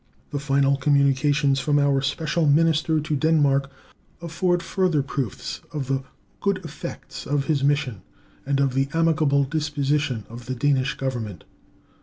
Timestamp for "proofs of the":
5.03-6.01